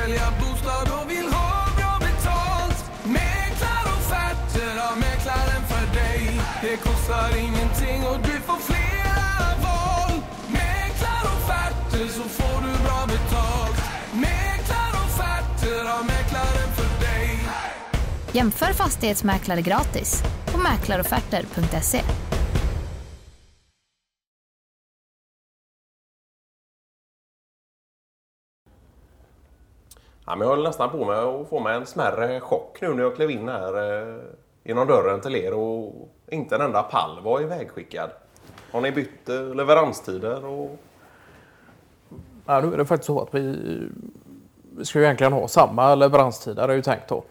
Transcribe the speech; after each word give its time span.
sälja 0.00 0.32
bostad 0.40 0.88
och 1.00 1.10
vill 1.10 1.28
ha 1.32 1.66
bra 1.76 1.98
betalt. 1.98 2.84
Mäklarofferter 3.04 4.72
har 4.84 4.96
mäklaren 4.96 5.62
för 5.70 5.94
dig. 6.00 6.40
Det 6.62 6.76
kostar 6.76 7.36
ingenting 7.38 8.06
och 8.10 8.18
du 8.22 8.40
får 8.46 8.58
flera 8.70 9.40
val. 9.66 10.12
Mäklarofferter 10.48 12.06
så 12.08 12.22
får 12.28 12.60
du 12.66 12.84
bra 12.84 13.06
betalt. 13.06 13.80
Mäklarofferter 14.12 15.84
har 15.84 16.04
mäklaren 16.04 16.70
för 16.76 17.06
dig. 17.06 17.38
Jämför 18.32 18.72
fastighetsmäklare 18.72 19.62
gratis 19.62 20.22
på 20.46 20.58
mäklarofferter.se. 20.58 22.02
Ja, 30.26 30.36
men 30.36 30.48
jag 30.48 30.56
höll 30.56 30.64
nästan 30.64 30.90
på 30.90 31.04
med 31.04 31.16
att 31.18 31.48
få 31.48 31.60
mig 31.60 31.76
en 31.76 31.86
smärre 31.86 32.40
chock 32.40 32.78
nu 32.80 32.94
när 32.94 33.02
jag 33.02 33.16
klev 33.16 33.30
in 33.30 33.48
här 33.48 34.00
eh, 34.08 34.16
genom 34.64 34.86
dörren 34.86 35.20
till 35.20 35.36
er 35.36 35.54
och 35.54 36.08
inte 36.30 36.54
en 36.54 36.60
enda 36.60 36.82
pall 36.82 37.20
var 37.22 37.40
ivägskickad. 37.40 38.10
Har 38.72 38.80
ni 38.80 38.92
bytt 38.92 39.28
eh, 39.28 39.54
leveranstider? 39.54 40.44
Och... 40.44 40.76
Ja, 42.46 42.60
nu 42.60 42.72
är 42.72 42.76
det 42.76 42.84
faktiskt 42.86 43.06
så 43.06 43.20
att 43.22 43.34
vi, 43.34 43.56
vi 44.76 44.84
ska 44.84 44.98
ju 44.98 45.04
egentligen 45.04 45.32
ha 45.32 45.48
samma 45.48 45.94
leveranstider 45.94 46.68
är 46.68 46.74
ju 46.74 46.82
tänkt 46.82 47.08
då. 47.08 47.24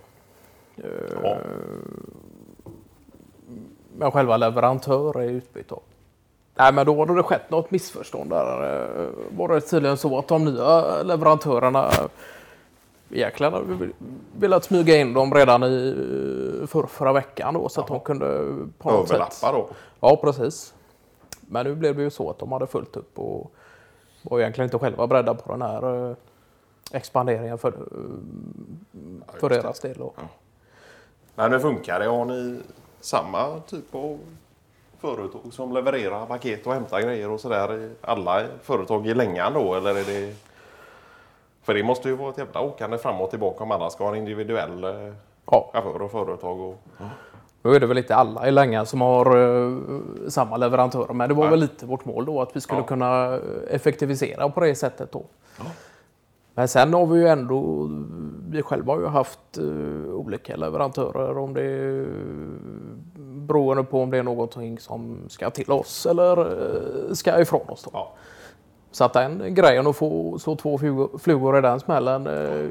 Ja. 1.24 1.38
Men 3.98 4.12
själva 4.12 4.38
leverantör 4.38 5.20
är 5.20 5.30
utbytt 5.30 5.70
då. 5.70 5.82
Nej, 6.56 6.74
men 6.74 6.86
då 6.86 6.96
har 7.06 7.16
det 7.16 7.24
skett 7.24 7.50
något 7.50 7.72
missförstånd 7.72 8.30
där. 8.30 8.84
Eh, 9.04 9.10
Var 9.38 9.48
det 9.48 9.62
tydligen 9.62 9.98
så 9.98 10.20
att 10.20 10.28
de 10.28 10.46
nya 10.46 11.04
leverantörerna 11.04 11.90
egentligen 13.12 13.54
hade 13.54 13.90
velat 14.38 14.64
smyga 14.64 14.98
in 14.98 15.14
dem 15.14 15.34
redan 15.34 15.64
i 15.64 15.96
eh, 16.62 16.68
för, 16.68 16.88
förra 16.88 17.14
veckan 17.14 17.54
då 17.54 17.70
så 17.70 17.82
att 17.82 17.88
de 17.88 18.00
kunde 18.00 18.56
på 18.78 18.92
något 18.92 19.10
Överlappa 19.10 19.32
sätt. 19.32 19.52
då? 19.52 19.70
Ja, 20.00 20.16
precis. 20.16 20.74
Men 21.42 21.66
nu 21.66 21.76
blev 21.76 21.96
det 21.96 22.04
ju 22.04 22.10
så 22.10 22.30
att 22.30 22.40
de 22.40 22.52
hade 22.52 22.68
fullt 22.68 22.98
upp 22.98 23.20
och 23.20 23.52
var 24.22 24.40
egentligen 24.40 24.66
inte 24.66 24.80
själva 24.80 25.08
beredda 25.08 25.34
på 25.34 25.52
den 25.52 25.62
här 25.62 26.10
eh, 26.10 26.16
expanderingen 26.92 27.58
för, 27.58 27.68
eh, 27.68 29.40
för 29.40 29.50
just 29.50 29.62
deras 29.64 29.80
del. 29.80 29.98
Då. 29.98 30.14
Men 31.36 31.52
hur 31.52 31.60
funkar 31.60 32.00
det? 32.00 32.06
Har 32.06 32.26
ni 32.26 32.60
samma 33.00 33.60
typ 33.60 33.96
av 33.96 34.20
företag 35.00 35.42
som 35.52 35.74
levererar 35.74 36.26
paket 36.26 36.68
och 36.68 36.74
hämtar 36.74 37.02
grejer 37.02 37.30
och 37.30 37.40
sådär 37.40 37.78
i 37.78 37.90
alla 38.02 38.46
företag 38.62 39.08
i 39.08 39.14
längan 39.14 39.54
då? 39.54 39.76
Eller 39.76 39.90
är 39.96 40.04
det... 40.04 40.36
För 41.70 41.74
det 41.74 41.84
måste 41.84 42.10
ju 42.10 42.16
vara 42.16 42.30
ett 42.30 42.38
jävla 42.38 42.62
åkande 42.62 42.98
fram 42.98 43.22
och 43.22 43.30
tillbaka 43.30 43.64
om 43.64 43.72
alla 43.72 43.90
ska 43.90 44.04
ha 44.04 44.12
en 44.12 44.18
individuell 44.18 44.84
eh, 44.84 45.14
Ja, 45.52 45.70
chaufför 45.74 46.02
och 46.02 46.12
företag. 46.12 46.60
Och... 46.60 46.82
nu 47.62 47.76
är 47.76 47.80
det 47.80 47.86
väl 47.86 47.98
inte 47.98 48.16
alla 48.16 48.48
i 48.48 48.52
Längan 48.52 48.86
som 48.86 49.02
har 49.02 49.38
eh, 49.38 49.78
samma 50.28 50.58
leverantörer, 50.58 51.14
men 51.14 51.30
det 51.30 51.36
var 51.36 51.44
Nej. 51.44 51.52
väl 51.52 51.60
lite 51.60 51.86
vårt 51.86 52.06
mål 52.06 52.26
då 52.26 52.42
att 52.42 52.56
vi 52.56 52.62
skulle 52.62 52.80
Ja. 52.80 52.86
kunna 52.86 53.34
eh, 53.36 53.40
effektivisera 53.70 54.50
på 54.50 54.60
det 54.60 54.76
sättet 54.76 55.12
då. 55.12 55.24
Men 56.54 56.68
sen 56.68 56.94
har 56.94 57.06
vi 57.06 57.20
ju 57.20 57.28
ändå, 57.28 57.90
vi 58.50 58.62
själva 58.62 58.94
har 58.94 59.00
ju 59.00 59.08
haft 59.08 59.58
eh, 59.58 60.14
olika 60.14 60.56
leverantörer 60.56 61.38
om 61.38 61.54
det 61.54 61.64
är 61.64 62.06
beroende 63.48 63.84
på 63.84 64.02
om 64.02 64.12
det 64.12 64.18
är 64.18 64.24
någonting 64.24 64.80
som 64.80 65.18
ska 65.30 65.50
till 65.50 65.72
oss 65.72 66.06
eller 66.06 66.40
eh, 66.40 67.14
ska 67.14 67.42
ifrån 67.42 67.70
oss. 67.70 67.84
Då. 67.84 67.90
Ja. 67.94 68.14
Så 68.92 69.04
att 69.04 69.14
den 69.14 69.56
grejen 69.56 69.88
att 69.88 69.96
få 69.96 70.40
så 70.40 70.56
två 70.56 70.78
flugor, 71.20 71.58
i 71.58 71.62
den 71.62 71.80
smällen 71.80 72.28
eh, 72.28 72.70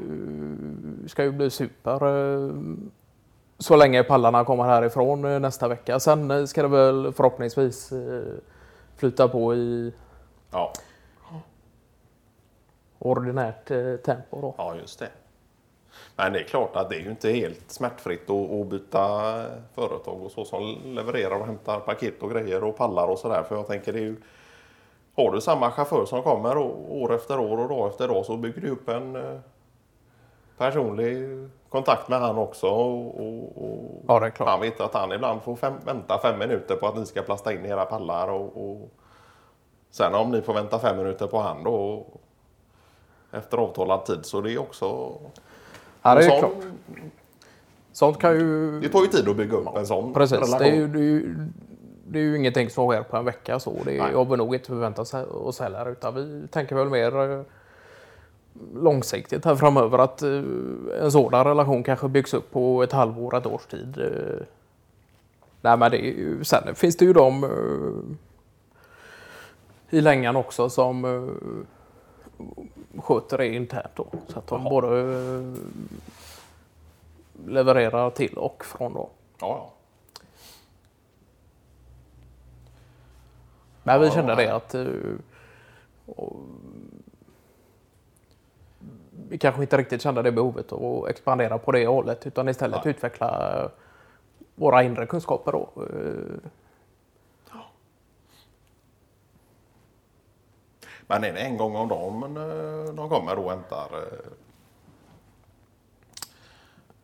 ska 1.07 1.23
ju 1.23 1.31
bli 1.31 1.49
super. 1.49 1.93
Eh, 1.93 2.53
så 3.57 3.75
länge 3.75 4.03
pallarna 4.03 4.45
kommer 4.45 4.63
härifrån 4.63 5.25
eh, 5.25 5.39
nästa 5.39 5.67
vecka. 5.67 5.99
Sen 5.99 6.31
eh, 6.31 6.45
ska 6.45 6.61
det 6.61 6.67
väl 6.67 7.13
förhoppningsvis 7.13 7.93
flyta 8.97 9.27
på 9.27 9.55
i 9.55 9.93
Ja. 10.51 10.73
ordinärt 12.99 13.67
tempo. 14.05 14.41
Då. 14.41 14.55
ja, 14.57 14.75
just 14.75 14.99
det. 14.99 15.09
Men 16.15 16.33
det 16.33 16.39
är 16.39 16.43
klart 16.43 16.75
att 16.75 16.89
det 16.89 16.95
är 16.95 16.99
ju 16.99 17.09
inte 17.09 17.31
helt 17.31 17.71
smärtfritt 17.71 18.29
att, 18.29 18.51
att 18.51 18.67
byta 18.67 18.99
företag 19.75 20.21
och 20.23 20.31
så 20.31 20.45
som 20.45 20.77
levererar 20.85 21.39
och 21.39 21.45
hämtar 21.45 21.79
paket 21.79 22.23
och 22.23 22.31
grejer 22.31 22.63
och 22.63 22.77
pallar 22.77 23.07
och 23.07 23.19
sådär. 23.19 23.43
För 23.43 23.55
jag 23.55 23.67
tänker 23.67 23.93
det 23.93 23.99
är 23.99 24.03
ju 24.03 24.15
Har 25.23 25.31
du 25.31 25.41
samma 25.41 25.71
chaufför 25.71 26.05
som 26.05 26.23
kommer 26.23 26.57
år 26.57 27.15
efter 27.15 27.39
år 27.39 27.57
och 27.57 27.69
dag 27.69 27.87
efter 27.89 28.07
dag 28.07 28.25
så 28.25 28.37
bygger 28.37 28.61
du 28.61 28.69
upp 28.69 28.89
en 28.89 29.15
eh, 29.15 29.39
personlig 30.57 31.47
kontakt 31.69 32.09
med 32.09 32.19
han 32.19 32.37
också. 32.37 32.67
Och, 32.67 33.19
och, 33.19 33.63
och 33.63 34.03
Ja, 34.07 34.19
det 34.19 34.25
är 34.25 34.29
klart. 34.29 34.49
Han 34.49 34.61
vet 34.61 34.81
att 34.81 34.93
han 34.93 35.11
ibland 35.11 35.41
får 35.41 35.55
fem, 35.55 35.73
vänta 35.85 36.19
fem 36.21 36.39
minuter 36.39 36.75
på 36.75 36.87
att 36.87 36.97
ni 36.97 37.05
ska 37.05 37.21
plasta 37.21 37.53
in 37.53 37.65
era 37.65 37.85
pallar. 37.85 38.27
Och, 38.27 38.71
och 38.71 38.89
sen 39.91 40.15
om 40.15 40.31
ni 40.31 40.41
får 40.41 40.53
vänta 40.53 40.79
fem 40.79 40.97
minuter 40.97 41.27
på 41.27 41.39
han 41.39 41.63
då 41.63 42.05
efter 43.31 43.57
avtalad 43.57 44.05
tid 44.05 44.19
så 44.25 44.41
det 44.41 44.53
är 44.53 44.59
också... 44.59 45.11
Ja, 46.01 46.15
det 46.15 46.25
är 46.25 46.31
en 46.31 46.39
klart. 46.39 46.51
sån- 46.51 46.73
Sånt 47.91 48.19
kan 48.19 48.33
ju... 48.33 48.79
Det 48.79 48.89
tar 48.89 49.01
ju 49.01 49.07
tid 49.07 49.29
att 49.29 49.35
bygga 49.35 49.57
upp 49.57 49.77
en 49.77 49.87
sån 49.87 50.13
Precis. 50.13 50.37
relation. 50.37 50.59
Det 50.59 50.69
är, 50.69 50.75
ju, 50.75 50.87
det, 50.87 50.99
är 50.99 51.03
ju, 51.03 51.35
det 52.11 52.19
är 52.19 52.23
ju 52.23 52.37
ingenting 52.37 52.69
som 52.69 52.89
sker 52.89 53.03
på 53.03 53.17
en 53.17 53.25
vecka 53.25 53.59
så. 53.59 53.73
Det 53.85 53.99
har 53.99 54.25
vi 54.25 54.37
nog 54.37 54.55
inte 54.55 54.67
förväntat 54.67 55.13
oss 55.31 55.59
heller. 55.59 55.89
Utan 55.91 56.15
vi 56.15 56.47
tänker 56.47 56.75
väl 56.75 56.89
mer 56.89 57.31
eh, 57.31 57.41
långsiktigt 58.75 59.45
här 59.45 59.55
framöver. 59.55 59.97
Att 59.97 60.21
eh, 60.21 60.43
en 61.01 61.11
sådan 61.11 61.43
relation 61.45 61.83
kanske 61.83 62.07
byggs 62.07 62.33
upp 62.33 62.51
på 62.51 62.83
ett 62.83 62.91
halvår, 62.91 63.37
ett 63.37 63.45
års 63.45 63.65
tid. 63.65 63.97
eh. 63.97 64.45
Nej, 65.61 65.77
men 65.77 65.91
det 65.91 65.97
ju, 65.97 66.43
sen 66.43 66.75
finns 66.75 66.97
det 66.97 67.05
ju 67.05 67.13
de 67.13 67.45
i 69.89 70.01
längan 70.01 70.35
också 70.35 70.69
som 70.69 71.05
sköter 72.97 73.37
det 73.37 73.47
internt 73.47 73.91
då. 73.95 74.07
Så 74.27 74.39
att 74.39 74.47
de 74.47 74.63
både 74.63 74.99
eh, 74.99 75.53
levererar 77.47 78.09
till 78.09 78.37
och 78.37 78.65
från 78.65 78.93
då. 78.93 79.09
Ja, 79.39 79.47
ja. 79.47 79.73
Men 83.83 84.01
vi 84.01 84.11
kände 84.11 84.35
nej. 84.35 84.45
det 84.45 84.55
att 84.55 84.75
eh, 84.75 84.85
och, 86.05 86.35
vi 89.29 89.37
kanske 89.37 89.61
inte 89.61 89.77
riktigt 89.77 90.01
kände 90.01 90.21
det 90.21 90.31
behovet 90.31 90.71
att 90.71 91.09
expandera 91.09 91.57
på 91.57 91.71
det 91.71 91.87
hållet 91.87 92.27
utan 92.27 92.49
istället 92.49 92.85
Nej. 92.85 92.93
utveckla 92.95 93.69
våra 94.55 94.83
inre 94.83 95.05
kunskaper. 95.05 95.51
Då. 95.51 95.69
Eh, 95.77 96.49
Men 101.11 101.23
är 101.23 101.33
det 101.33 101.39
en 101.39 101.57
gång 101.57 101.75
om 101.75 101.87
dagen 101.87 102.37
eh, 102.37 102.93
de 102.93 103.09
kommer 103.09 103.39
och 103.39 103.49
hämtar 103.49 103.87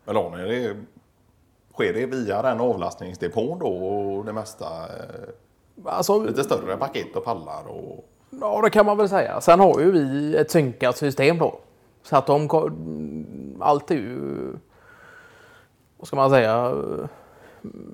det, 0.05 0.75
sker 1.73 1.93
det 1.93 2.05
via 2.05 2.41
den 2.41 2.59
avlastningsdepån 2.59 3.59
då 3.59 3.67
och 3.67 4.25
det 4.25 4.33
mesta? 4.33 4.67
Alltså, 5.83 6.23
lite 6.23 6.43
större 6.43 6.77
paket 6.77 7.15
och 7.15 7.23
pallar 7.23 7.67
och... 7.67 8.05
ja, 8.29 8.61
det 8.61 8.69
kan 8.69 8.85
man 8.85 8.97
väl 8.97 9.09
säga. 9.09 9.41
Sen 9.41 9.59
har 9.59 9.79
ju 9.79 9.91
vi 9.91 10.35
ett 10.35 10.51
synkat 10.51 10.97
system 10.97 11.37
då. 11.37 11.59
Så 12.03 12.17
att 12.17 12.27
de, 12.27 12.49
allt 13.59 13.91
är 13.91 13.95
ju, 13.95 14.53
vad 15.97 16.07
ska 16.07 16.15
man 16.15 16.29
säga, 16.29 16.75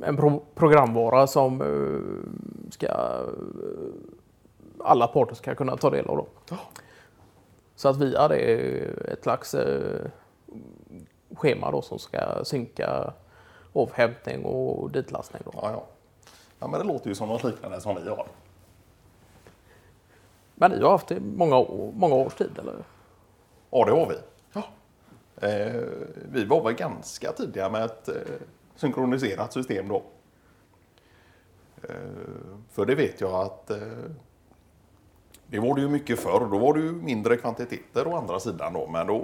en 0.04 0.18
pro, 0.18 0.44
programvara 0.56 1.28
som 1.28 1.62
eh, 1.62 2.72
ska 2.72 2.88
alla 4.84 5.08
parter 5.08 5.36
ska 5.36 5.56
kunna 5.56 5.78
ta 5.78 5.90
del 5.90 6.08
av. 6.08 6.18
Då. 6.18 6.56
Så 7.76 7.90
att 7.90 7.98
via 7.98 8.28
det 8.28 8.38
ett 9.12 9.24
slags 9.24 9.54
eh, 9.54 10.06
schema 11.36 11.72
då 11.72 11.82
som 11.82 12.00
ska 12.00 12.46
synka 12.46 13.14
avhämtning 13.74 14.46
och 14.46 14.92
ditlastning. 14.92 15.42
Då. 15.46 15.52
Ja, 15.54 15.72
ja. 15.72 15.84
Ja, 16.62 16.68
men 16.68 16.80
det 16.80 16.86
låter 16.86 17.10
ju 17.10 17.16
som 17.16 17.30
något 17.30 17.44
liknande 17.44 17.82
som 17.82 17.96
vi 17.96 18.10
har. 18.10 18.28
Men 20.56 20.72
ni 20.72 20.82
har 20.82 20.92
haft 20.92 21.08
det 21.08 21.16
i 21.16 21.20
många, 21.20 21.58
år, 21.58 21.92
många 21.96 22.16
års 22.16 22.36
tid 22.36 22.60
eller? 22.60 22.76
Ja, 23.72 23.86
det 23.86 23.92
har 23.92 24.10
vi. 24.10 24.16
Ja. 24.54 24.64
Eh, 25.48 25.82
vi 26.32 26.46
var 26.46 26.64
väl 26.64 26.74
ganska 26.74 27.32
tidiga 27.32 27.70
med 27.70 27.86
ett 27.86 28.08
eh, 28.08 28.16
synkroniserat 28.76 29.54
system 29.54 29.88
då. 29.88 30.04
Eh, 31.84 31.96
för 32.70 32.86
det 32.86 32.96
vet 32.96 33.22
jag 33.22 33.34
att 33.34 33.70
eh, 33.70 33.78
det 35.48 35.60
var 35.60 35.76
det 35.76 35.82
ju 35.82 35.90
mycket 35.90 36.20
förr. 36.20 36.48
Då 36.52 36.58
var 36.58 36.74
det 36.74 36.80
ju 36.80 36.92
mindre 36.92 37.38
kvantiteter 37.38 38.08
å 38.08 38.16
andra 38.16 38.40
sidan 38.40 38.74
då. 38.74 38.88
Men 38.88 39.08
då 39.08 39.22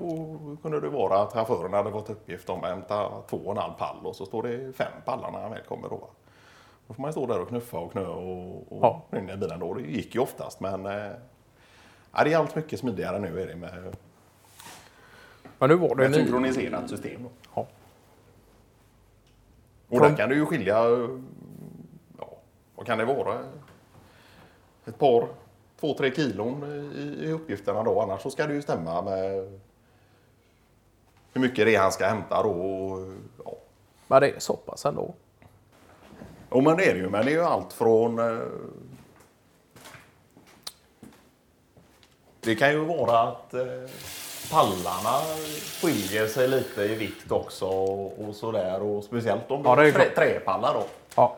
kunde 0.61 0.79
det 0.79 0.89
vara 0.89 1.21
att 1.21 1.33
chauffören 1.33 1.73
hade 1.73 1.91
fått 1.91 2.09
uppgift 2.09 2.49
om 2.49 2.63
att 2.63 2.69
hämta 2.69 3.21
två 3.29 3.37
och 3.37 3.51
en 3.51 3.57
halv 3.57 3.73
pall 3.73 3.97
och 4.03 4.15
så 4.15 4.25
står 4.25 4.43
det 4.43 4.73
fem 4.73 4.91
pallar 5.05 5.31
när 5.31 5.39
han 5.39 5.51
väl 5.51 5.63
kommer 5.63 5.89
då. 5.89 6.09
Då 6.87 6.93
får 6.93 7.01
man 7.01 7.11
stå 7.11 7.25
där 7.25 7.41
och 7.41 7.47
knuffa 7.47 7.77
och 7.77 7.91
knö 7.91 8.05
och, 8.05 8.71
och 8.71 8.83
Ja. 8.83 9.01
ringa 9.09 9.33
i 9.33 9.37
bilen 9.37 9.59
då. 9.59 9.73
Det 9.73 9.81
gick 9.81 10.15
ju 10.15 10.21
oftast 10.21 10.59
men 10.59 10.85
eh, 10.85 11.11
ja, 12.11 12.23
det 12.23 12.33
är 12.33 12.37
allt 12.37 12.55
mycket 12.55 12.79
smidigare 12.79 13.19
nu 13.19 13.41
är 13.41 13.47
det 13.47 13.55
med 13.55 13.95
Men 15.59 15.69
nu 15.69 15.75
var 15.75 15.95
det 15.95 16.05
Ett 16.05 16.15
synkroniserat 16.15 16.89
system. 16.89 17.23
Då. 17.23 17.29
Ja. 17.55 17.67
Och 19.89 19.99
där 19.99 20.15
kan 20.15 20.29
du 20.29 20.35
ju 20.35 20.45
skilja, 20.45 20.75
ja, 22.17 22.29
vad 22.75 22.85
kan 22.85 22.97
det 22.97 23.05
vara? 23.05 23.39
Ett 24.85 24.97
par, 24.99 25.27
två, 25.79 25.93
tre 25.93 26.11
kilon 26.11 26.63
i, 26.95 27.25
i 27.25 27.31
uppgifterna 27.31 27.83
då. 27.83 28.01
Annars 28.01 28.21
så 28.21 28.29
ska 28.29 28.47
det 28.47 28.53
ju 28.53 28.61
stämma 28.61 29.01
med 29.01 29.59
hur 31.33 31.41
mycket 31.41 31.65
det 31.65 31.75
är 31.75 31.79
han 31.79 31.91
ska 31.91 32.07
hämta 32.07 32.43
då. 32.43 33.15
Ja. 33.45 33.53
Men 34.07 34.21
det 34.21 34.29
är 34.29 34.39
så 34.39 34.55
pass 34.55 34.85
ändå. 34.85 35.13
Jo 36.51 36.61
men 36.61 36.77
det 36.77 36.85
är 36.89 36.93
det 36.93 36.99
ju. 36.99 37.09
Men 37.09 37.25
det 37.25 37.31
är 37.31 37.35
ju 37.35 37.43
allt 37.43 37.73
från... 37.73 38.19
Eh, 38.19 38.39
det 42.41 42.55
kan 42.55 42.71
ju 42.71 42.77
vara 42.85 43.19
att 43.21 43.53
eh, 43.53 43.61
pallarna 44.51 45.17
skiljer 45.81 46.27
sig 46.27 46.47
lite 46.47 46.81
i 46.83 46.95
vikt 46.95 47.31
också 47.31 47.65
och, 47.65 48.27
och 48.27 48.35
sådär. 48.35 48.81
Och 48.81 49.03
speciellt 49.03 49.51
om 49.51 49.63
det 49.63 49.69
Ja, 49.69 49.83
är 49.85 49.91
trä, 49.91 50.09
träpallar 50.15 50.73
då. 50.73 50.83
Ja. 51.15 51.35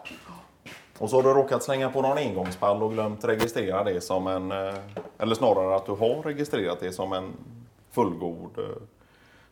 Och 0.97 1.09
så 1.09 1.15
har 1.15 1.23
du 1.23 1.29
råkat 1.29 1.63
slänga 1.63 1.89
på 1.89 2.01
någon 2.01 2.17
engångspall 2.17 2.83
och 2.83 2.91
glömt 2.94 3.23
registrera 3.25 3.83
det 3.83 4.01
som 4.01 4.27
en... 4.27 4.51
eh, 4.51 4.73
Eller 5.17 5.35
snarare 5.35 5.75
att 5.75 5.85
du 5.85 5.91
har 5.91 6.23
registrerat 6.23 6.79
det 6.79 6.91
som 6.91 7.13
en 7.13 7.33
fullgod 7.91 8.57
eh, 8.57 8.63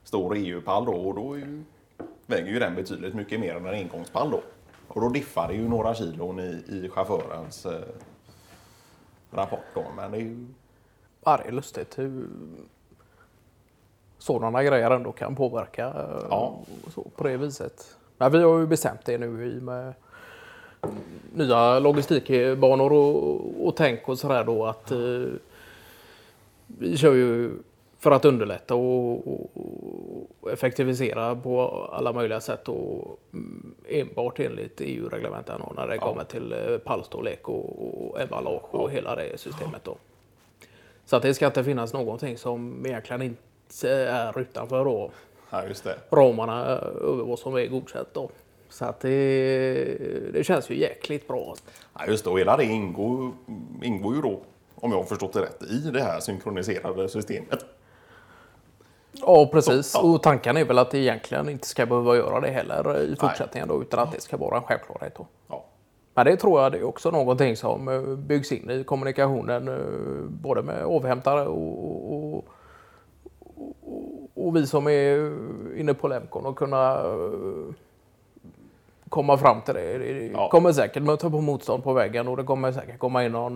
stor 0.03 0.35
EU-pall 0.37 0.85
då. 0.85 0.91
Och 0.93 1.15
då 1.15 1.37
ju, 1.37 1.63
väger 2.25 2.47
ju 2.51 2.59
den 2.59 2.75
betydligt 2.75 3.13
mycket 3.13 3.39
mer 3.39 3.55
än 3.55 3.65
en 3.65 3.73
engångspall 3.73 4.31
då. 4.31 4.41
Och 4.87 5.01
då 5.01 5.09
diffar 5.09 5.47
det 5.47 5.53
ju 5.53 5.69
några 5.69 5.93
kilon 5.95 6.39
i, 6.39 6.63
i 6.67 6.89
chaufförens 6.89 7.65
eh, 7.65 7.81
rapport 9.31 9.65
då. 9.73 9.83
Men 9.95 10.11
det 10.11 10.17
är 10.17 10.21
ju... 10.21 10.45
ja, 11.25 11.37
det 11.43 11.47
är 11.49 11.51
lustigt 11.51 11.99
hur 11.99 12.27
sådana 14.17 14.63
grejer 14.63 14.91
ändå 14.91 15.11
kan 15.11 15.35
påverka 15.35 15.85
eh, 15.87 16.25
Ja. 16.29 16.59
så, 16.93 17.01
på 17.15 17.23
det 17.23 17.37
viset. 17.37 17.97
Men 18.17 18.31
vi 18.31 18.41
har 18.43 18.59
ju 18.59 18.67
bestämt 18.67 19.05
det 19.05 19.17
nu 19.17 19.45
i 19.57 19.61
med 19.61 19.93
nya 21.33 21.79
logistikbanor 21.79 22.93
och, 22.93 23.67
och 23.67 23.75
tänk 23.75 24.09
och 24.09 24.19
sådär 24.19 24.43
då 24.43 24.65
att 24.65 24.91
eh, 24.91 25.23
vi 26.67 26.97
kör 26.97 27.13
ju 27.13 27.51
för 28.07 28.11
att 28.11 28.25
underlätta 28.25 28.75
och, 28.75 29.27
och, 29.27 29.49
och 30.41 30.51
effektivisera 30.51 31.35
på 31.35 31.69
alla 31.91 32.13
möjliga 32.13 32.39
sätt 32.39 32.67
och 32.67 33.19
mm, 33.33 33.75
enbart 33.89 34.39
enligt 34.39 34.81
EU-reglementen 34.81 35.61
när 35.75 35.87
det 35.87 35.97
kommer 35.97 36.23
till 36.23 36.53
eh, 36.53 36.77
pallstorlek 36.77 37.49
och, 37.49 38.09
och 38.09 38.21
emballage 38.21 38.75
och 38.75 38.91
hela 38.91 39.15
det 39.15 39.39
systemet. 39.39 39.83
Då. 39.83 39.97
Så 41.05 41.15
att 41.15 41.21
det 41.21 41.33
ska 41.33 41.45
inte 41.45 41.63
finnas 41.63 41.93
någonting 41.93 42.37
som 42.37 42.85
egentligen 42.85 43.21
inte 43.21 43.89
är 43.91 44.39
utanför 44.39 44.85
då, 44.85 45.11
Ja, 45.49 45.63
ramarna 46.11 46.65
över 46.65 47.23
vad 47.23 47.39
som 47.39 47.55
är 47.55 47.67
godkänt. 47.67 48.09
Då. 48.13 48.29
Så 48.69 48.85
att 48.85 48.99
det, 48.99 50.31
det 50.33 50.43
känns 50.43 50.69
ju 50.69 50.79
jäkligt 50.79 51.27
bra. 51.27 51.55
Ja, 51.93 52.07
just 52.07 52.23
det. 52.23 52.29
Och 52.29 52.39
hela 52.39 52.57
det 52.57 52.65
ingår, 52.65 53.31
ingår 53.83 54.15
ju 54.15 54.21
då, 54.21 54.41
om 54.75 54.91
jag 54.91 54.97
har 54.97 55.05
förstått 55.05 55.33
det 55.33 55.41
rätt, 55.41 55.63
i 55.63 55.91
det 55.91 56.01
här 56.01 56.19
synkroniserade 56.19 57.09
systemet. 57.09 57.65
Ja, 59.21 59.49
precis. 59.51 59.91
Ja. 59.95 60.01
Och 60.01 60.23
tanken 60.23 60.57
är 60.57 60.65
väl 60.65 60.77
att 60.79 60.91
det 60.91 60.97
egentligen 60.99 61.49
inte 61.49 61.67
ska 61.67 61.85
behöva 61.85 62.15
göra 62.15 62.39
det 62.39 62.47
heller 62.49 62.99
i 63.01 63.15
fortsättningen 63.15 63.67
då, 63.69 63.81
utan 63.81 63.99
att 63.99 64.11
det 64.11 64.21
ska 64.21 64.37
vara 64.37 64.57
en 64.57 64.63
självklarhet. 64.63 65.15
Då. 65.17 65.27
Ja. 65.47 65.63
Men 66.13 66.25
det 66.25 66.37
tror 66.37 66.61
jag 66.61 66.71
det 66.71 66.77
är 66.77 66.83
också 66.83 67.11
någonting 67.11 67.55
som 67.55 67.87
eh, 67.87 68.01
byggs 68.01 68.51
in 68.51 68.69
i 68.69 68.83
kommunikationen 68.83 69.67
eh, 69.67 69.75
både 70.29 70.61
med 70.61 70.83
avhämtare 70.83 71.47
och, 71.47 71.85
och, 71.85 72.13
och, 72.35 72.45
och 74.33 74.55
vi 74.55 74.67
som 74.67 74.87
är 74.87 75.31
inne 75.79 75.93
på 75.93 76.07
Lemcon 76.07 76.45
och 76.45 76.55
kunna 76.57 76.93
eh, 76.93 77.73
komma 79.09 79.37
fram 79.37 79.61
till 79.61 79.73
det. 79.73 79.97
Det 79.97 80.25
Ja. 80.33 80.49
kommer 80.49 80.71
säkert 80.71 81.03
möta 81.03 81.29
på 81.29 81.41
motstånd 81.41 81.83
på 81.83 81.93
väggen 81.93 82.27
och 82.27 82.37
det 82.37 82.43
kommer 82.43 82.71
säkert 82.71 82.99
komma 82.99 83.25
in 83.25 83.31
någon 83.31 83.55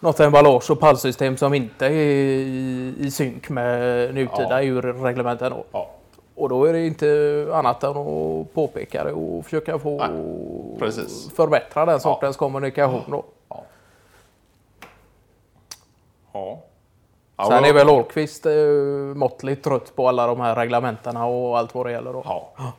något 0.00 0.20
emballage 0.20 0.70
och 0.70 0.80
pallsystem 0.80 1.36
som 1.36 1.54
inte 1.54 1.86
är 1.86 1.90
i, 1.90 2.94
i 2.98 3.10
synk 3.10 3.48
med 3.48 4.14
nutida 4.14 4.48
Ja. 4.50 4.62
EU-reglementen. 4.62 5.52
ja. 5.72 5.90
Och 6.34 6.48
då 6.48 6.64
är 6.64 6.72
det 6.72 6.86
inte 6.86 7.46
annat 7.52 7.84
än 7.84 7.90
att 7.96 8.54
påpeka 8.54 9.04
det 9.04 9.12
och 9.12 9.44
försöka 9.44 9.78
få 9.78 9.98
förbättra 11.36 11.86
den 11.86 12.00
sortens 12.00 12.36
kommunikation. 12.36 13.02
Då. 13.10 13.24
Ja. 13.48 13.62
Ja. 16.32 16.58
Ja, 17.36 17.44
Sen 17.46 17.64
är 17.64 17.72
väl 17.72 17.88
Ahlqvist 17.88 18.46
eh, 18.46 18.52
måttligt 19.14 19.64
trött 19.64 19.96
på 19.96 20.08
alla 20.08 20.26
de 20.26 20.40
här 20.40 20.54
reglementena 20.54 21.26
och 21.26 21.58
allt 21.58 21.74
vad 21.74 21.86
det 21.86 21.92
gäller. 21.92 22.12
Då. 22.12 22.22
Ja. 22.24 22.52
Ja, 22.56 22.72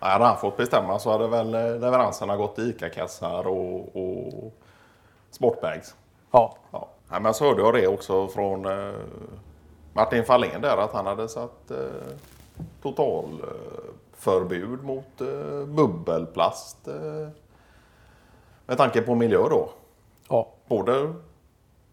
hade 0.00 0.24
han 0.24 0.36
fått 0.36 0.56
bestämma 0.56 0.98
så 0.98 1.10
hade 1.10 1.28
väl 1.28 1.54
eh, 1.54 1.60
leveranserna 1.60 2.36
gått 2.36 2.54
till 2.54 2.70
ICA-kassar 2.70 3.46
och, 3.46 3.96
och 3.96 4.52
sportbags. 5.30 5.94
Ja. 6.30 6.56
Ja. 6.70 6.88
Nej, 7.10 7.20
men 7.20 7.34
så 7.34 7.44
hörde 7.44 7.62
jag 7.62 7.74
det 7.74 7.86
också 7.86 8.28
från 8.28 8.64
eh, 8.66 8.94
Martin 9.92 10.24
Fahlén 10.24 10.60
där 10.60 10.76
att 10.76 10.92
han 10.92 11.06
hade 11.06 11.28
satt 11.28 11.70
eh, 11.70 11.76
totalförbud 12.82 13.44
eh, 13.44 13.94
förbud 14.12 14.84
mot 14.84 15.20
eh, 15.20 15.64
bubbelplast. 15.66 16.88
Eh, 16.88 17.28
med 18.66 18.76
tanke 18.76 19.02
på 19.02 19.14
miljö 19.14 19.48
då. 19.48 19.70
Ja. 20.28 20.48
Både 20.66 21.14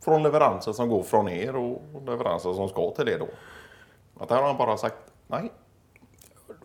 från 0.03 0.23
leveranser 0.23 0.73
som 0.73 0.89
går 0.89 1.03
från 1.03 1.29
er 1.29 1.55
och 1.55 1.81
leveranser 2.05 2.53
som 2.53 2.69
ska 2.69 2.91
till 2.91 3.05
det 3.05 3.17
då. 3.17 3.27
Att 4.19 4.29
där 4.29 4.35
har 4.35 4.43
han 4.43 4.57
bara 4.57 4.77
sagt 4.77 4.97
nej. 5.27 5.51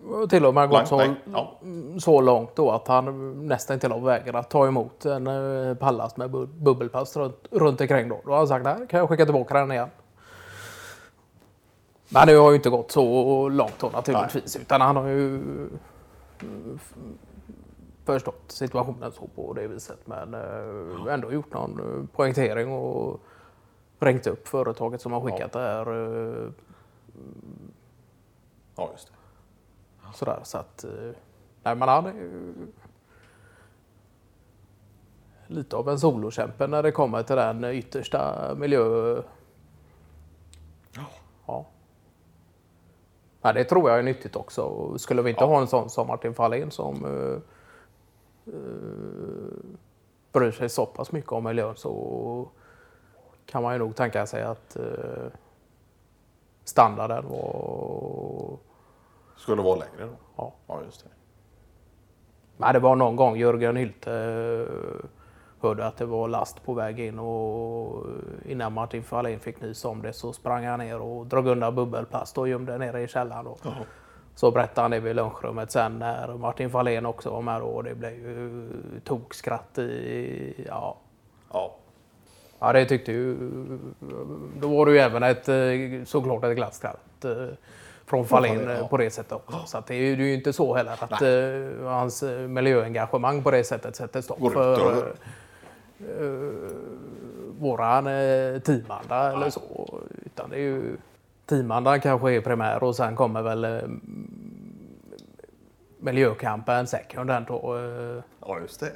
Och 0.08 0.30
till 0.30 0.46
och 0.46 0.54
med 0.54 0.68
gått 0.68 0.88
så, 0.88 0.96
nej. 0.96 1.14
Ja. 1.32 1.58
så 1.98 2.20
långt 2.20 2.56
då 2.56 2.70
att 2.70 2.88
han 2.88 3.32
nästan 3.48 3.74
inte 3.74 3.88
har 3.88 4.00
vägrat 4.00 4.50
ta 4.50 4.66
emot 4.66 5.04
en 5.04 5.26
eh, 5.26 5.74
pallast 5.74 6.16
med 6.16 6.30
bu- 6.30 6.46
bubbelplast 6.46 7.16
runt, 7.16 7.48
runt 7.50 7.80
omkring. 7.80 8.08
Då. 8.08 8.20
då 8.24 8.30
har 8.30 8.38
han 8.38 8.48
sagt 8.48 8.64
nej, 8.64 8.86
kan 8.88 9.00
jag 9.00 9.08
skicka 9.08 9.24
tillbaka 9.24 9.54
den 9.54 9.72
igen. 9.72 9.88
Men 12.08 12.26
det 12.26 12.34
har 12.34 12.50
ju 12.50 12.56
inte 12.56 12.70
gått 12.70 12.90
så 12.90 13.48
långt 13.48 13.78
då 13.80 13.88
naturligtvis. 13.88 14.56
Utan 14.56 14.80
han 14.80 14.96
har 14.96 15.06
ju 15.06 15.34
eh, 16.40 16.78
förstått 18.04 18.42
situationen 18.48 19.12
så 19.12 19.26
på 19.34 19.52
det 19.52 19.66
viset. 19.68 19.98
Men 20.04 20.34
eh, 20.34 21.12
ändå 21.14 21.32
gjort 21.32 21.52
någon 21.52 22.08
poängtering 22.16 22.72
och 22.72 23.20
ringt 23.98 24.26
upp 24.26 24.48
företaget 24.48 25.00
som 25.00 25.12
har 25.12 25.20
skickat 25.20 25.52
det 25.52 25.58
här. 25.60 25.86
Ja, 28.76 28.88
just 28.92 29.06
det. 29.08 29.12
Sådär, 30.14 30.40
så 30.42 30.58
att... 30.58 30.84
eh, 30.84 30.90
Nej, 31.62 31.74
men 31.74 31.88
han 31.88 32.06
är 32.06 32.12
ju 32.12 32.52
lite 35.46 35.76
av 35.76 35.88
en 35.88 35.98
solokämpe 36.00 36.66
när 36.66 36.82
det 36.82 36.92
kommer 36.92 37.22
till 37.22 37.36
den 37.36 37.64
yttersta 37.64 38.54
miljö... 38.56 39.16
Ja. 41.46 41.66
Ja, 43.42 43.52
det 43.52 43.64
tror 43.64 43.90
jag 43.90 43.98
är 43.98 44.02
nyttigt 44.02 44.36
också. 44.36 44.62
Och 44.62 45.00
Skulle 45.00 45.22
vi 45.22 45.30
inte 45.30 45.44
Ja. 45.44 45.48
ha 45.48 45.60
en 45.60 45.66
sån 45.66 45.90
som 45.90 46.06
Martin 46.06 46.34
Fahlén 46.34 46.70
som 46.70 47.04
uh, 47.04 47.38
bryr 50.32 50.50
sig 50.50 50.68
så 50.68 50.86
pass 50.86 51.12
mycket 51.12 51.32
om 51.32 51.44
miljön 51.44 51.76
så 51.76 52.48
kan 53.46 53.62
man 53.62 53.72
ju 53.72 53.78
nog 53.78 53.96
tänka 53.96 54.26
sig 54.26 54.42
att 54.42 54.76
eh, 54.76 55.26
standarden 56.64 57.24
var 57.28 57.89
Skulle 59.40 59.62
vara 59.62 59.76
längre 59.76 60.06
då. 60.06 60.16
Ja. 60.36 60.52
Ja, 60.66 60.80
just 60.84 61.04
det. 61.04 61.10
Nej, 62.56 62.72
det 62.72 62.78
var 62.78 62.96
någon 62.96 63.16
gång 63.16 63.36
Jörgen 63.36 63.76
Hylte 63.76 64.12
eh, 64.12 65.06
hörde 65.60 65.86
att 65.86 65.96
det 65.96 66.06
var 66.06 66.28
last 66.28 66.64
på 66.64 66.74
väg 66.74 67.00
in 67.00 67.18
och 67.18 68.06
innan 68.44 68.72
Martin 68.72 69.02
Fahlin 69.02 69.40
fick 69.40 69.60
nys 69.60 69.84
om 69.84 70.02
det 70.02 70.12
så 70.12 70.32
sprang 70.32 70.64
han 70.64 70.78
ner 70.78 71.00
och 71.00 71.26
drog 71.26 71.46
undan 71.46 71.74
bubbelplast 71.74 72.38
och 72.38 72.48
gömde 72.48 72.78
nere 72.78 73.02
i 73.02 73.08
källaren. 73.08 73.44
Då. 73.44 73.56
Så 74.34 74.50
berättade 74.50 74.80
han 74.80 74.90
det 74.90 75.00
vid 75.00 75.16
lunchrummet 75.16 75.70
sen 75.70 75.98
när 75.98 76.34
Martin 76.34 76.70
Fahlén 76.70 77.06
också 77.06 77.30
var 77.30 77.42
med 77.42 77.62
och 77.62 77.84
det 77.84 77.94
blev 77.94 78.12
ju 78.12 78.70
tokskratt 79.04 79.78
i... 79.78 80.64
Ja. 80.68 80.96
Ja. 81.52 81.74
ja, 82.58 82.72
det 82.72 82.84
tyckte 82.84 83.12
ju... 83.12 83.36
Då 84.60 84.68
var 84.68 84.86
det 84.86 84.92
ju 84.92 84.98
även 84.98 85.22
ett, 85.22 85.48
eh, 85.48 86.04
såklart 86.04 86.44
ett 86.44 86.56
glatt 86.56 86.74
skratt 86.74 87.24
eh, 87.24 87.46
från 88.10 88.26
Fahlén 88.26 88.56
Fahlén, 88.56 88.70
ja. 88.76 88.82
eh, 88.82 88.88
på 88.88 88.96
det 88.96 89.10
sättet 89.10 89.32
också. 89.32 89.62
Så 89.66 89.82
det 89.86 89.94
är 89.94 90.16
ju 90.16 90.34
inte 90.34 90.52
så 90.52 90.74
heller 90.74 90.92
att 91.00 91.22
eh, 91.22 91.88
hans 91.90 92.22
eh, 92.22 92.48
miljöengagemang 92.48 93.42
på 93.42 93.50
det 93.50 93.64
sättet 93.64 93.96
sätter 93.96 94.20
stopp 94.20 94.38
Går 94.38 94.50
för 94.50 94.96
eh, 94.96 96.26
eh, 96.26 96.52
våran 97.58 98.06
eh, 98.06 98.58
teamanda 98.60 99.32
eller 99.32 99.50
så. 99.50 100.00
Utan 100.24 100.50
det 100.50 100.56
är 100.56 100.60
ju 100.60 100.96
teamandan 101.46 102.00
kanske 102.00 102.32
är 102.32 102.40
primär 102.40 102.82
och 102.82 102.96
sen 102.96 103.16
kommer 103.16 103.42
väl 103.42 103.64
eh, 103.64 103.80
miljökampen 105.98 106.86
second 106.86 107.30
då. 107.48 107.76
Eh, 107.78 108.22
Ja, 108.46 108.58
just 108.60 108.80
det. 108.80 108.92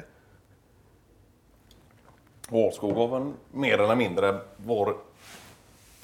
Årskog 2.51 2.95
har 2.97 3.09
väl 3.09 3.33
mer 3.53 3.79
eller 3.79 3.97
mindre 3.97 4.41
varit 4.57 4.97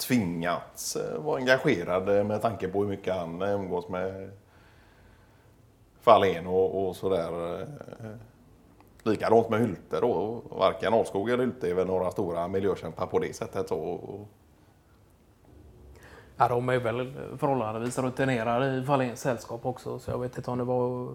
tvingats 0.00 0.96
eh, 0.96 1.22
vara 1.22 1.36
engagerad 1.36 2.18
eh, 2.18 2.24
med 2.24 2.42
tanke 2.42 2.68
på 2.68 2.80
hur 2.80 2.88
mycket 2.88 3.14
han 3.14 3.42
eh, 3.42 3.54
umgås 3.54 3.88
med 3.88 4.30
Fahlén 6.00 6.46
och, 6.46 6.88
och 6.88 6.96
sådär. 6.96 7.66
Likadant 9.02 9.48
med 9.48 9.60
Hylte 9.60 10.00
då. 10.00 10.42
Varken 10.50 10.94
Alskog 10.94 11.30
eller 11.30 11.44
Hylte 11.44 11.70
är 11.70 11.74
väl 11.74 11.86
några 11.86 12.10
stora 12.10 12.48
miljökämpar 12.48 13.06
på 13.06 13.18
det 13.18 13.36
sättet. 13.36 13.68
Så, 13.68 14.00
Ja, 16.36 16.48
de 16.48 16.68
är 16.68 16.78
väl 16.78 17.12
förhållandevis 17.38 17.98
rutinerade 17.98 18.76
i 18.76 18.84
Fahléns 18.84 19.20
sällskap 19.20 19.66
också. 19.66 19.98
Så 19.98 20.10
jag 20.10 20.18
vet 20.18 20.36
inte 20.36 20.50
om 20.50 20.58
det 20.58 20.64
var 20.64 21.08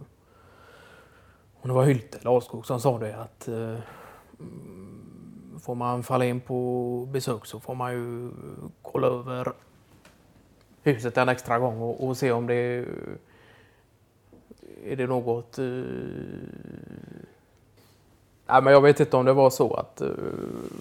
om 1.61 1.69
det 1.69 1.73
var 1.73 1.83
Hylte 1.83 2.17
eller 2.17 2.35
Alskog 2.35 2.65
som 2.65 2.81
sa 2.81 2.99
det 2.99 3.15
att 3.15 3.49
får 5.59 5.75
man 5.75 6.03
Fahlén 6.03 6.41
på 6.41 7.07
besök 7.11 7.45
så 7.45 7.59
får 7.59 7.75
man 7.75 7.93
ju 7.93 8.31
kolla 8.81 9.07
över 9.07 9.53
huset 10.83 11.17
en 11.17 11.29
extra 11.29 11.59
gång 11.59 11.81
och, 11.81 12.07
och 12.07 12.17
se 12.17 12.31
om 12.31 12.47
det 12.47 12.85
är 14.85 14.95
det 14.95 15.07
något 15.07 15.57
eh, 15.57 15.65
Nej, 18.47 18.61
men 18.61 18.73
jag 18.73 18.81
vet 18.81 18.99
inte 18.99 19.17
om 19.17 19.25
det 19.25 19.33
var 19.33 19.49
så 19.49 19.73
att 19.73 20.01
eh, 20.01 20.09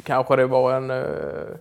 kanske 0.02 0.37
det 0.37 0.47
var 0.47 0.73
en 0.73 0.90
eh, 0.90 1.57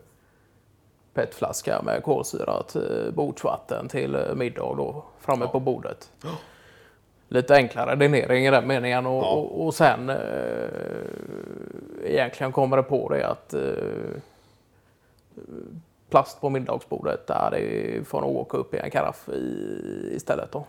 petflaska 1.13 1.82
med 1.82 2.03
kolsyrat 2.03 2.75
eh, 2.75 3.13
bordsvatten 3.13 3.88
till 3.88 4.15
eh, 4.15 4.36
middag 4.36 4.75
då 4.77 5.03
framme 5.20 5.48
på 5.48 5.60
bordet. 5.60 6.12
Lite 7.33 7.55
enklare 7.55 7.95
dinering 7.95 8.45
i 8.45 8.51
den 8.51 8.67
meningen 8.67 9.05
och, 9.05 9.23
Ja. 9.23 9.31
och, 9.31 9.65
och 9.65 9.73
sen 9.73 10.09
eh, 10.09 10.17
egentligen 12.03 12.51
kommer 12.51 12.77
det 12.77 12.83
på 12.83 13.09
det 13.09 13.27
att 13.27 13.53
eh, 13.53 13.61
plast 16.09 16.41
på 16.41 16.49
middagsbordet 16.49 17.27
där 17.27 17.49
det 17.51 18.07
får 18.07 18.21
nog 18.21 18.35
åka 18.37 18.57
upp 18.57 18.73
i 18.73 18.77
en 18.77 18.91
karaff 18.91 19.29
i, 19.29 20.13
istället 20.15 20.51
då. 20.51 20.65